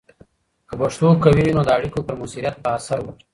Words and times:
که 0.67 0.73
پښتو 0.79 1.07
قوي 1.23 1.43
وي، 1.45 1.53
نو 1.57 1.61
د 1.65 1.69
اړیکو 1.77 1.99
پر 2.07 2.15
مؤثریت 2.19 2.55
به 2.63 2.69
اثر 2.77 2.99
وکړي. 3.01 3.23